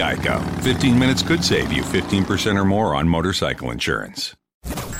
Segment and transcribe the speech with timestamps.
[0.00, 0.40] Geico.
[0.62, 4.34] 15 minutes could save you 15% or more on motorcycle insurance.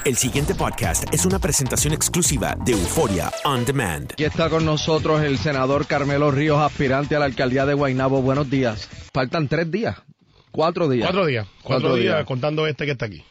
[0.04, 4.12] El siguiente podcast es una presentación exclusiva de Euforia On Demand.
[4.12, 8.20] Aquí está con nosotros el senador Carmelo Ríos, aspirante a la alcaldía de Guaynabo.
[8.20, 8.88] Buenos días.
[9.14, 9.96] Faltan tres días.
[10.50, 11.06] Cuatro días.
[11.06, 11.46] Cuatro días.
[11.62, 13.24] Cuatro, días, contando este que está aquí.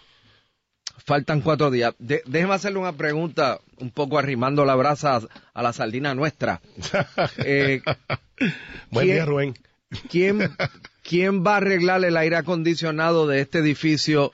[1.06, 1.94] Faltan cuatro días.
[2.00, 5.22] De- déjeme hacerle una pregunta, un poco arrimando la brasa
[5.54, 6.62] a la sardina nuestra.
[7.46, 7.82] Eh,
[8.92, 9.54] Buen ¿quién- día, Rubén.
[10.10, 10.52] ¿quién,
[11.10, 14.32] ¿Quién va a arreglar el aire acondicionado de este edificio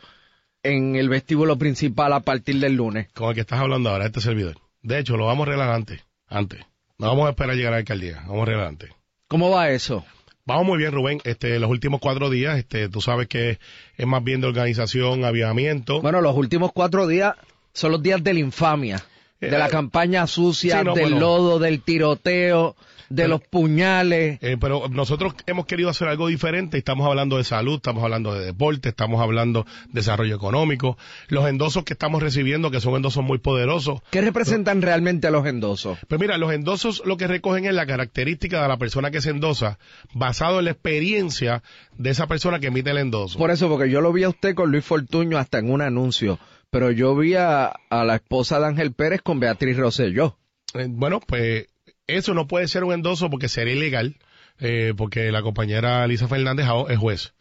[0.61, 3.07] en el vestíbulo principal a partir del lunes?
[3.13, 4.57] Con el que estás hablando ahora, este servidor.
[4.81, 6.01] De hecho, lo vamos a arreglar antes.
[6.27, 6.59] Antes.
[6.97, 8.23] No vamos a esperar a llegar a la alcaldía.
[8.27, 8.89] Vamos a arreglar antes.
[9.29, 10.03] ¿Cómo va eso?
[10.43, 11.21] Vamos muy bien, Rubén.
[11.23, 13.57] Este, los últimos cuatro días, este, tú sabes que
[13.95, 16.01] es más bien de organización, aviamiento.
[16.01, 17.35] Bueno, los últimos cuatro días
[17.71, 19.01] son los días de la infamia,
[19.49, 21.19] de la campaña sucia, sí, no, del bueno.
[21.19, 22.75] lodo, del tiroteo,
[23.09, 24.39] de los puñales.
[24.41, 26.77] Eh, pero nosotros hemos querido hacer algo diferente.
[26.77, 30.97] Estamos hablando de salud, estamos hablando de deporte, estamos hablando de desarrollo económico.
[31.27, 34.01] Los endosos que estamos recibiendo, que son endosos muy poderosos.
[34.11, 35.97] ¿Qué representan realmente a los endosos?
[36.07, 39.29] Pues mira, los endosos lo que recogen es la característica de la persona que se
[39.29, 39.79] endosa,
[40.13, 41.63] basado en la experiencia
[41.97, 43.37] de esa persona que emite el endoso.
[43.37, 46.39] Por eso, porque yo lo vi a usted con Luis Fortuño hasta en un anuncio,
[46.75, 50.37] pero yo vi a, a la esposa de Ángel Pérez con Beatriz Rosselló.
[50.73, 51.67] Eh, bueno, pues
[52.05, 54.17] eso no puede ser un endoso porque sería ilegal,
[54.59, 57.33] eh, porque la compañera Lisa Fernández es juez.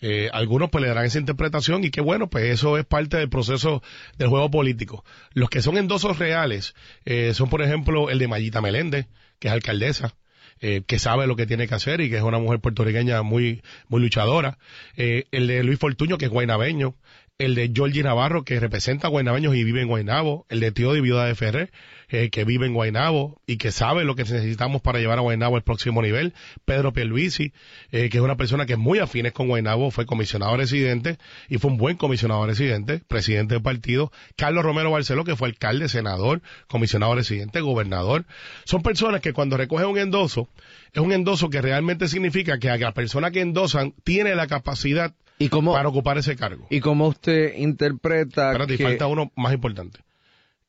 [0.00, 3.28] Eh, algunos pues le darán esa interpretación y que bueno, pues eso es parte del
[3.28, 3.82] proceso
[4.16, 5.04] del juego político.
[5.34, 6.74] Los que son endosos reales
[7.04, 9.08] eh, son por ejemplo el de Mayita Meléndez,
[9.40, 10.14] que es alcaldesa,
[10.62, 13.60] eh, que sabe lo que tiene que hacer y que es una mujer puertorriqueña muy,
[13.88, 14.56] muy luchadora.
[14.96, 16.94] El de Luis Fortuño, que es guaynabeño.
[17.40, 20.44] El de Georgie Navarro, que representa a guaynabeños y vive en Guaynabo.
[20.50, 21.72] El de Tío de Viuda de Ferrer,
[22.10, 25.56] eh, que vive en Guaynabo y que sabe lo que necesitamos para llevar a Guaynabo
[25.56, 26.34] al próximo nivel.
[26.66, 27.54] Pedro Pierluisi,
[27.92, 31.16] eh, que es una persona que es muy afines con Guaynabo, fue comisionado residente
[31.48, 34.12] y fue un buen comisionado residente, presidente del partido.
[34.36, 38.26] Carlos Romero Barceló, que fue alcalde, senador, comisionado residente, gobernador.
[38.64, 40.50] Son personas que cuando recogen un endoso,
[40.92, 45.48] es un endoso que realmente significa que la persona que endosan tiene la capacidad ¿Y
[45.48, 46.68] cómo, para ocupar ese cargo.
[46.70, 48.84] y cómo usted interpreta Espérate, que...
[48.84, 50.00] falta uno más importante.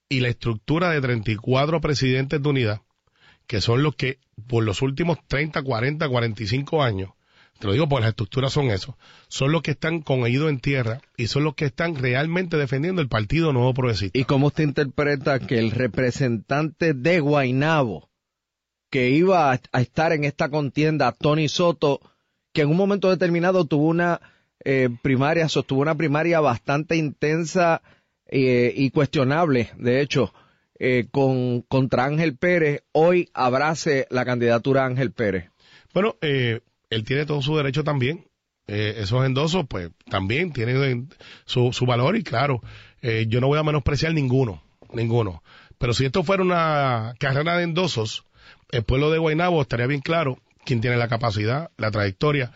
[0.10, 2.82] Y la estructura de 34 presidentes de unidad,
[3.46, 7.12] que son los que por los últimos 30, 40, 45 años
[7.62, 8.98] te lo digo porque las estructuras son eso,
[9.28, 13.04] son los que están con oído en tierra y son los que están realmente defendiendo
[13.04, 14.18] el Partido Nuevo Progresista.
[14.18, 18.10] ¿Y cómo usted interpreta que el representante de Guainabo,
[18.90, 22.02] que iba a, estar en esta contienda, Tony Soto,
[22.52, 24.20] que en un momento determinado tuvo una
[24.66, 27.82] eh, primaria, sostuvo una primaria bastante intensa
[28.28, 30.34] eh, y cuestionable, de hecho,
[30.80, 35.52] eh, con, contra Ángel Pérez, hoy abrace la candidatura a Ángel Pérez?
[35.94, 38.26] Bueno, eh, él tiene todo su derecho también.
[38.68, 41.10] Eh, esos endosos, pues también tienen
[41.46, 42.62] su, su valor y claro,
[43.02, 45.44] eh, yo no voy a menospreciar ninguno, ninguno.
[45.78, 48.26] Pero si esto fuera una carrera de endosos,
[48.72, 52.54] el pueblo de Guaynabo estaría bien claro quién tiene la capacidad, la trayectoria.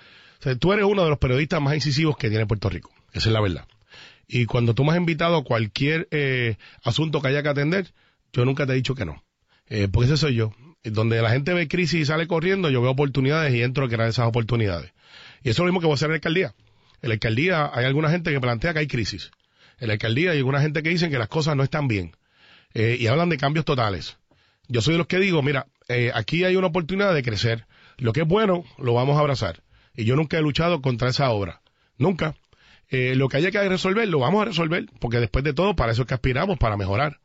[0.59, 2.91] Tú eres uno de los periodistas más incisivos que tiene Puerto Rico.
[3.13, 3.65] Esa es la verdad.
[4.27, 7.93] Y cuando tú me has invitado a cualquier eh, asunto que haya que atender,
[8.33, 9.23] yo nunca te he dicho que no.
[9.67, 10.53] Eh, porque ese soy yo
[10.83, 14.07] donde la gente ve crisis y sale corriendo, yo veo oportunidades y entro a crear
[14.07, 14.91] esas oportunidades.
[15.43, 16.53] Y eso es lo mismo que voy a hacer en la alcaldía.
[17.01, 19.31] En la alcaldía hay alguna gente que plantea que hay crisis.
[19.79, 22.15] En la alcaldía hay alguna gente que dice que las cosas no están bien.
[22.73, 24.17] Eh, y hablan de cambios totales.
[24.67, 25.67] Yo soy de los que digo, mira,
[26.13, 27.65] aquí hay una oportunidad de crecer.
[27.97, 29.61] Lo que es bueno, lo vamos a abrazar.
[29.95, 31.61] Y yo nunca he luchado contra esa obra.
[31.97, 32.35] Nunca.
[32.89, 35.91] Eh, lo que haya que resolver, lo vamos a resolver, porque después de todo, para
[35.91, 37.19] eso es que aspiramos, para mejorar.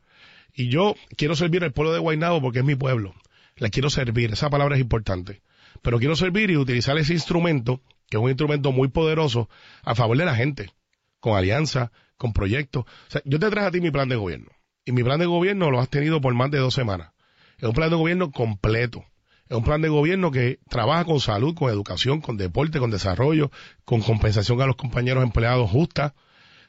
[0.53, 3.13] Y yo quiero servir al pueblo de Guaynabo porque es mi pueblo
[3.61, 5.43] la quiero servir, esa palabra es importante,
[5.83, 9.49] pero quiero servir y utilizar ese instrumento, que es un instrumento muy poderoso,
[9.83, 10.71] a favor de la gente,
[11.19, 12.85] con alianza, con proyectos.
[12.85, 14.49] O sea, yo te traje a ti mi plan de gobierno,
[14.83, 17.11] y mi plan de gobierno lo has tenido por más de dos semanas.
[17.59, 19.05] Es un plan de gobierno completo.
[19.51, 23.51] Es un plan de gobierno que trabaja con salud, con educación, con deporte, con desarrollo,
[23.85, 26.15] con compensación a los compañeros empleados justa.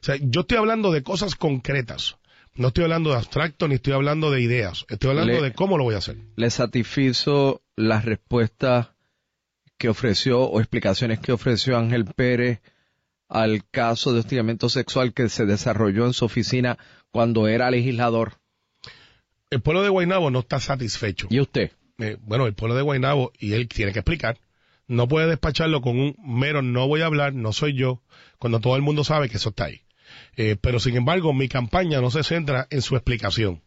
[0.00, 2.16] O sea, yo estoy hablando de cosas concretas
[2.54, 4.84] no estoy hablando de abstracto ni estoy hablando de ideas.
[4.88, 6.18] Estoy hablando de cómo lo voy a hacer.
[6.36, 8.88] ¿Le satisfizo las respuestas
[9.78, 12.60] que ofreció o explicaciones que ofreció Ángel Pérez
[13.28, 16.78] al caso de hostigamiento sexual que se desarrolló en su oficina
[17.10, 18.34] cuando era legislador?
[19.50, 21.28] El pueblo de Guaynabo no está satisfecho.
[21.30, 21.72] ¿Y usted?
[21.98, 24.38] Eh, bueno, el pueblo de Guaynabo, y él tiene que explicar,
[24.88, 28.02] no puede despacharlo con un mero no voy a hablar, no soy yo,
[28.38, 29.82] cuando todo el mundo sabe que eso está ahí.
[30.36, 33.62] Eh, pero sin embargo, mi campaña no se centra en su explicación.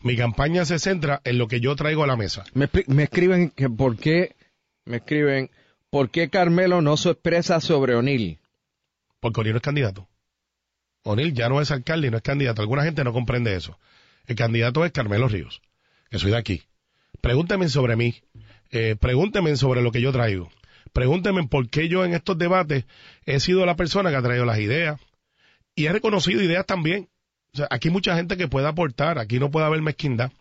[0.00, 2.44] Mi campaña se centra en lo que yo traigo a la mesa.
[2.54, 2.68] Me,
[3.02, 4.34] escriben que por qué,
[4.84, 5.50] me escriben,
[5.90, 8.38] ¿por qué Carmelo no se expresa sobre O'Neill?
[9.20, 10.08] Porque O'Neill no es candidato.
[11.04, 12.62] O'Neill ya no es alcalde y no es candidato.
[12.62, 13.78] Alguna gente no comprende eso.
[14.26, 15.62] El candidato es Carmelo Ríos,
[16.10, 16.62] que soy de aquí.
[17.22, 18.16] Pregúnteme sobre mí.
[18.70, 20.50] Eh, pregúnteme sobre lo que yo traigo.
[20.92, 22.84] Pregúnteme por qué yo en estos debates
[23.24, 25.00] he sido la persona que ha traído las ideas,
[25.74, 27.08] y he reconocido ideas también.
[27.54, 30.32] O sea, aquí hay mucha gente que puede aportar, aquí no puede haber mezquindad.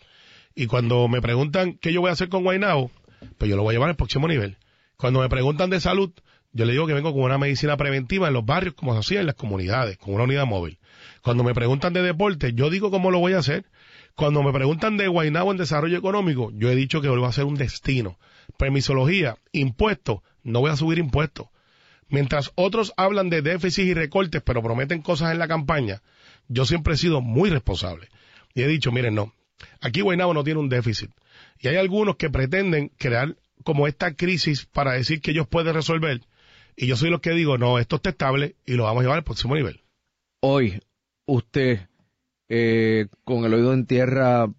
[0.55, 2.91] Y cuando me preguntan qué yo voy a hacer con Guaynao,
[3.37, 4.57] pues yo lo voy a llevar al próximo nivel.
[4.97, 6.11] Cuando me preguntan de salud,
[6.51, 9.19] yo le digo que vengo con una medicina preventiva en los barrios, como se hacía
[9.21, 10.79] en las comunidades, con una unidad móvil.
[11.21, 13.65] Cuando me preguntan de deporte, yo digo cómo lo voy a hacer.
[14.15, 17.45] Cuando me preguntan de Guaynabo en desarrollo económico, yo he dicho que voy a hacer
[17.45, 18.19] un destino.
[18.57, 21.47] Permisología, impuestos, no voy a subir impuestos.
[22.07, 26.01] Mientras otros hablan de déficit y recortes, pero prometen cosas en la campaña,
[26.49, 28.09] yo siempre he sido muy responsable.
[28.53, 29.33] Y he dicho, miren, no,
[29.79, 31.09] aquí Guaynabo no tiene un déficit.
[31.59, 36.21] Y hay algunos que pretenden crear como esta crisis para decir que ellos pueden resolver.
[36.75, 39.17] Y yo soy los que digo, no, esto está estable y lo vamos a llevar
[39.19, 39.81] al próximo nivel.
[40.41, 40.81] Hoy,
[41.25, 41.87] usted,
[42.53, 44.49] eh, con el oído en tierra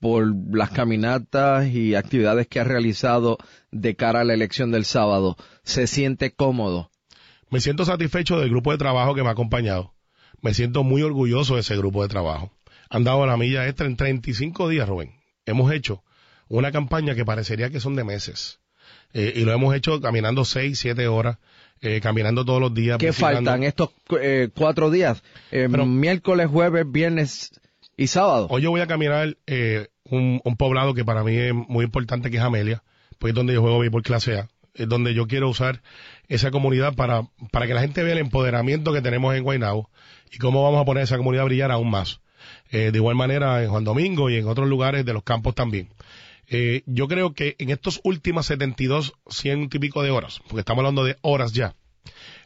[0.00, 3.38] por las caminatas y actividades que ha realizado
[3.70, 6.90] de cara a la elección del sábado, ¿se siente cómodo?
[7.48, 9.94] Me siento satisfecho del grupo de trabajo que me ha acompañado.
[10.42, 12.52] Me siento muy orgulloso de ese grupo de trabajo.
[12.90, 15.14] Han dado la milla extra en 35 días, Rubén.
[15.46, 16.04] Hemos hecho
[16.48, 18.60] una campaña que parecería que son de meses.
[19.14, 21.38] Eh, y lo hemos hecho caminando 6, 7 horas,
[21.80, 22.98] eh, caminando todos los días.
[22.98, 25.22] ¿Qué faltan estos eh, cuatro días?
[25.50, 27.52] miércoles, jueves, viernes
[27.96, 28.46] y sábado.
[28.50, 29.36] Hoy yo voy a caminar
[30.04, 32.82] un, un, poblado que para mí es muy importante, que es Amelia,
[33.18, 35.82] pues es donde yo juego béisbol clase A es donde yo quiero usar
[36.28, 39.90] esa comunidad para, para que la gente vea el empoderamiento que tenemos en Guaynabo
[40.32, 42.20] y cómo vamos a poner esa comunidad a brillar aún más.
[42.70, 45.88] Eh, de igual manera en Juan Domingo y en otros lugares de los campos también.
[46.50, 50.80] Eh, yo creo que en estos últimos 72, 100 y pico de horas, porque estamos
[50.80, 51.74] hablando de horas ya,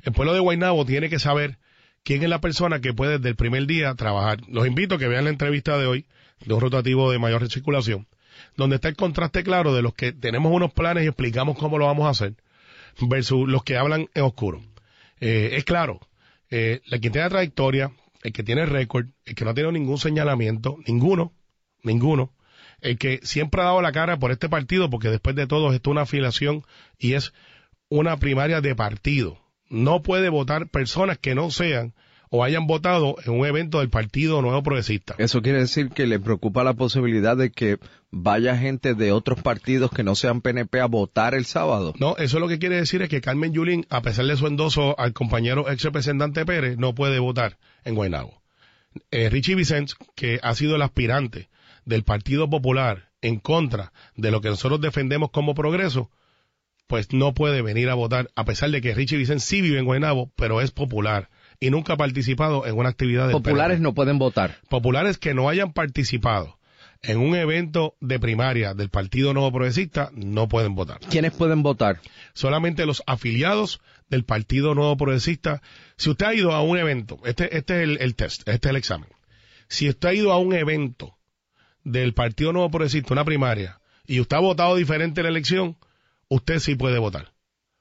[0.02, 1.59] el pueblo de Guaynabo tiene que saber
[2.02, 4.40] quién es la persona que puede desde el primer día trabajar.
[4.49, 6.06] Los invito a que vean la entrevista de hoy
[6.44, 8.09] de un rotativo de mayor recirculación
[8.56, 11.87] donde está el contraste claro de los que tenemos unos planes y explicamos cómo lo
[11.87, 12.35] vamos a hacer,
[13.00, 14.62] versus los que hablan en oscuro.
[15.21, 16.00] Eh, es claro,
[16.50, 17.92] eh, el que tiene trayectoria,
[18.23, 21.32] el que tiene récord, el que no ha tenido ningún señalamiento, ninguno,
[21.82, 22.32] ninguno,
[22.83, 25.91] el que siempre ha dado la cara por este partido, porque después de todo esto
[25.91, 26.65] es una afiliación
[26.99, 27.33] y es
[27.89, 29.39] una primaria de partido.
[29.71, 31.95] No puede votar personas que no sean
[32.35, 35.15] o hayan votado en un evento del Partido Nuevo Progresista.
[35.19, 37.79] Eso quiere decir que le preocupa la posibilidad de que
[38.11, 41.93] vaya gente de otros partidos que no sean PNP a votar el sábado.
[41.99, 44.99] No, eso lo que quiere decir es que Carmen Yulín, a pesar de su endoso
[44.99, 48.43] al compañero ex representante Pérez, no puede votar en Guaynabo.
[49.11, 51.51] Eh, Richie Vicente, que ha sido el aspirante
[51.85, 56.11] del Partido Popular en contra de lo que nosotros defendemos como progreso,
[56.87, 59.85] pues no puede venir a votar, a pesar de que Richie Vicente sí vive en
[59.85, 64.19] Guaynabo, pero es popular y nunca ha participado en una actividad de Populares no pueden
[64.19, 64.59] votar.
[64.69, 66.59] Populares que no hayan participado
[67.03, 70.99] en un evento de primaria del Partido Nuevo Progresista no pueden votar.
[71.09, 72.01] ¿Quiénes pueden votar?
[72.33, 75.62] Solamente los afiliados del Partido Nuevo Progresista.
[75.97, 78.71] Si usted ha ido a un evento, este, este es el, el test, este es
[78.71, 79.09] el examen.
[79.69, 81.17] Si usted ha ido a un evento
[81.85, 85.77] del Partido Nuevo Progresista, una primaria, y usted ha votado diferente en la elección,
[86.29, 87.33] usted sí puede votar.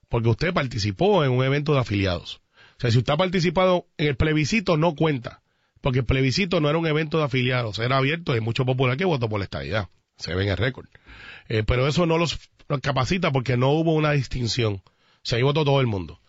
[0.10, 2.42] Porque usted participó en un evento de afiliados.
[2.78, 5.42] O sea, si usted ha participado en el plebiscito, no cuenta.
[5.82, 9.06] Porque el plebiscito no era un evento de afiliados, era abierto y mucho popular que
[9.06, 9.90] votó por la estadidad.
[10.18, 10.88] Se ve en el récord.
[11.50, 14.82] Eh, pero eso no los, los, capacita porque no hubo una distinción.
[15.24, 16.20] Se ahí votó todo el mundo.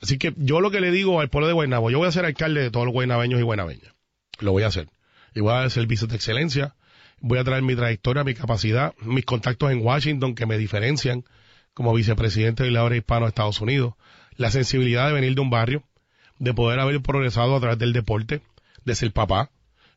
[0.00, 2.24] Así que yo lo que le digo al pueblo de Guaynabo, yo voy a ser
[2.24, 3.94] alcalde de todos los guaynabeños y guaynabeñas.
[4.40, 4.88] Lo voy a hacer.
[5.34, 6.74] Y voy a dar servicios de excelencia.
[7.20, 11.24] Voy a traer mi trayectoria, mi capacidad, mis contactos en Washington que me diferencian
[11.74, 13.94] como vicepresidente de la hispano de Estados Unidos.
[14.36, 15.84] La sensibilidad de venir de un barrio
[16.38, 18.42] de poder haber progresado a través del deporte,
[18.84, 19.50] de ser papá,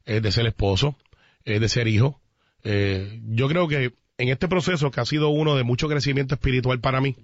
[0.05, 0.97] eh, de ser esposo,
[1.45, 2.21] eh, de ser hijo.
[2.63, 6.79] Eh, yo creo que en este proceso, que ha sido uno de mucho crecimiento espiritual
[6.79, 7.15] para mí,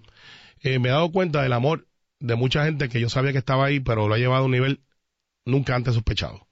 [0.64, 1.88] me he dado cuenta del amor
[2.20, 4.52] de mucha gente que yo sabía que estaba ahí, pero lo ha llevado a un
[4.52, 4.80] nivel
[5.44, 6.48] nunca antes sospechado.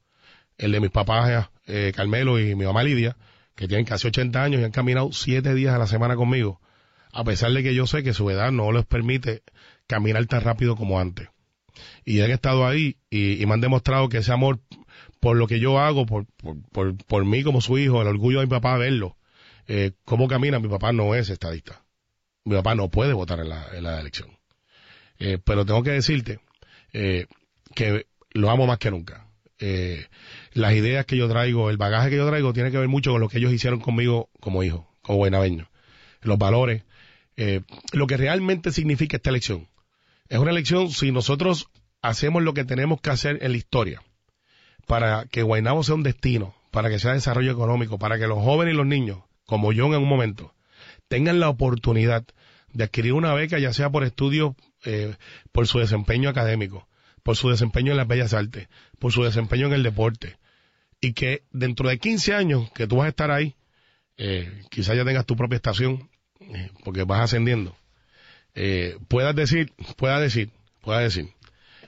[0.57, 1.49] El de mis papás,
[1.95, 3.15] Carmelo y mi mamá Lidia,
[3.61, 6.59] que tienen casi 80 años y han caminado 7 días a la semana conmigo,
[7.13, 9.43] a pesar de que yo sé que su edad no les permite
[9.85, 11.29] caminar tan rápido como antes
[12.03, 14.59] y han estado ahí y, me han demostrado que ese amor
[15.19, 16.25] por lo que yo hago, por,
[16.71, 19.15] por, por, mí como su hijo, el orgullo de mi papá verlo,
[19.67, 21.83] eh, cómo camina, mi papá no es estadista.
[22.43, 24.39] Mi papá no puede votar en la, en la elección.
[25.19, 26.39] Eh, pero tengo que decirte
[26.93, 27.27] eh,
[27.75, 29.27] que lo amo más que nunca.
[30.53, 33.21] Las ideas que yo traigo, el bagaje que yo traigo, tiene que ver mucho con
[33.21, 35.69] lo que ellos hicieron conmigo como hijo, como buenaveño.
[36.21, 36.83] Los valores,
[37.37, 37.61] eh,
[37.93, 39.67] lo que realmente significa esta elección.
[40.29, 41.69] Es una elección si nosotros
[42.01, 44.01] hacemos lo que tenemos que hacer en la historia
[44.87, 48.73] para que Guaynabo sea un destino, para que sea desarrollo económico, para que los jóvenes
[48.73, 50.53] y los niños, como yo en un momento,
[51.07, 52.25] tengan la oportunidad
[52.73, 54.55] de adquirir una beca, ya sea por estudios,
[54.85, 55.15] eh,
[55.51, 56.87] por su desempeño académico,
[57.23, 58.67] por su desempeño en las bellas artes,
[58.99, 60.37] por su desempeño en el deporte,
[61.01, 63.55] y que dentro de 15 años que tú vas a estar ahí,
[64.17, 67.75] eh, quizás ya tengas tu propia estación, eh, porque vas ascendiendo,
[68.53, 71.29] eh, puedas decir, pueda decir, pueda decir,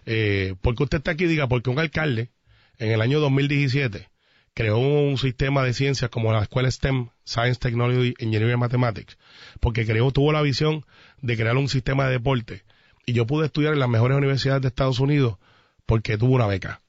[0.05, 2.29] eh, porque usted está aquí, diga, porque un alcalde
[2.77, 4.09] en el año 2017
[4.53, 9.17] creó un sistema de ciencias como la escuela STEM, Science, Technology, Engineering and Mathematics,
[9.59, 10.85] porque creó, tuvo la visión
[11.21, 12.63] de crear un sistema de deporte.
[13.05, 15.37] Y yo pude estudiar en las mejores universidades de Estados Unidos
[15.85, 16.82] porque tuvo una beca.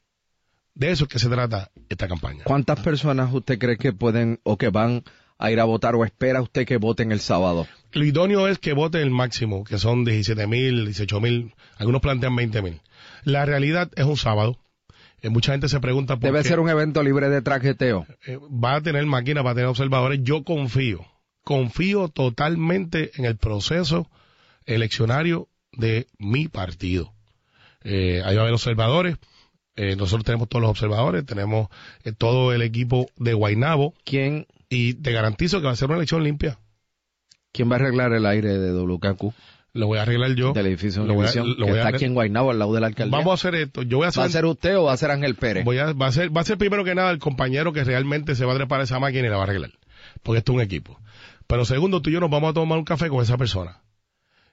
[0.75, 2.45] De eso es que se trata esta campaña.
[2.45, 5.05] ¿Cuántas personas usted cree que pueden o que van
[5.39, 7.67] a ir a votar o espera usted que voten el sábado?
[7.93, 12.35] Lo idóneo es que voten el máximo, que son 17 mil, 18 mil, algunos plantean
[12.35, 12.81] 20 mil.
[13.23, 14.59] La realidad es un sábado.
[15.23, 16.49] Eh, mucha gente se pregunta por Debe qué.
[16.49, 18.07] ser un evento libre de traqueteo.
[18.27, 20.21] Eh, va a tener máquinas, va a tener observadores.
[20.23, 21.07] Yo confío,
[21.45, 24.11] confío totalmente en el proceso
[24.67, 27.13] eleccionario de mi partido.
[27.83, 29.17] Eh, ahí va a haber observadores.
[29.77, 31.69] Eh, nosotros tenemos todos los observadores, tenemos
[32.05, 33.95] eh, todo el equipo de Guainabo.
[34.05, 34.47] ¿Quién?
[34.69, 36.59] Y te garantizo que va a ser una elección limpia.
[37.53, 39.33] ¿Quién va a arreglar el aire de WKQ?
[39.73, 40.53] Lo voy a arreglar yo.
[40.53, 42.59] Del edificio Lo voy a- Univisión, lo que voy a está aquí en Guaynabo, al
[42.61, 43.17] lado de la alcaldía.
[43.19, 43.83] Vamos a hacer esto.
[43.83, 45.65] Yo voy a hacer, ¿Va a ser usted o va a ser Ángel Pérez?
[45.65, 48.37] voy a, va a ser, va a ser primero que nada el compañero que realmente
[48.37, 49.73] se va a trepar esa máquina y la va a arreglar.
[50.23, 51.01] Porque esto es un equipo.
[51.49, 53.83] Pero segundo, tú y yo nos vamos a tomar un café con esa persona.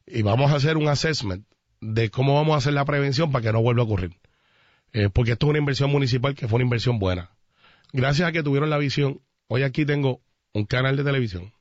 [0.08, 1.46] Y vamos a hacer un assessment
[1.80, 4.12] de cómo vamos a hacer la prevención para que no vuelva a ocurrir.
[4.94, 7.32] Eh, porque esto es una inversión municipal que fue una inversión buena.
[7.94, 10.22] Gracias a que tuvieron la visión, hoy aquí tengo
[10.54, 11.54] un canal de televisión.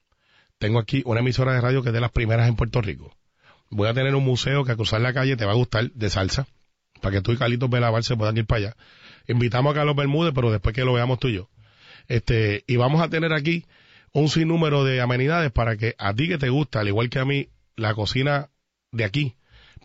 [0.58, 3.16] Tengo aquí una emisora de radio que es de las primeras en Puerto Rico.
[3.70, 6.10] Voy a tener un museo que a cruzar la calle te va a gustar de
[6.10, 6.46] salsa,
[7.00, 8.76] para que tú y Carlitos Belavar se puedan ir para allá.
[9.28, 11.48] Invitamos a Carlos Bermúdez, pero después que lo veamos tú y yo.
[12.08, 13.64] Este, y vamos a tener aquí
[14.12, 17.24] un sinnúmero de amenidades para que a ti que te gusta, al igual que a
[17.24, 18.50] mí, la cocina
[18.90, 19.36] de aquí,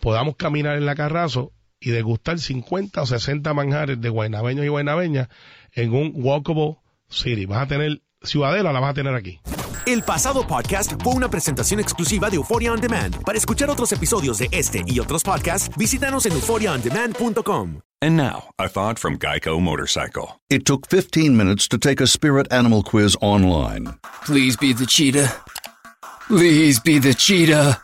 [0.02, 5.28] podamos caminar en la Carrazo y degustar 50 o 60 manjares de guaynabeños y guaynabeñas
[5.74, 6.78] en un walkable
[7.10, 7.46] city.
[7.46, 9.40] Vas a tener Ciudadela, la vas a tener aquí.
[9.86, 13.16] El pasado podcast fue una presentación exclusiva de Euphoria On Demand.
[13.24, 17.82] Para escuchar otros episodios de este y otros podcasts, visítanos en euphoriaondemand.com.
[18.02, 20.40] And now, a thought from Geico Motorcycle.
[20.50, 23.94] It took 15 minutes to take a spirit animal quiz online.
[24.26, 25.32] Please be the cheetah.
[26.28, 27.80] Please be the cheetah.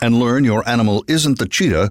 [0.00, 1.90] And learn your animal isn't the cheetah,